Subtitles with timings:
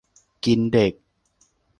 [0.45, 0.93] กินเด็ก